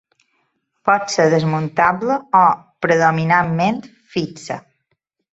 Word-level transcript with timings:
Pot 0.89 1.11
ser 1.15 1.25
desmuntable 1.33 2.15
o, 2.39 2.41
predominantment, 2.85 3.77
fixa. 4.15 4.57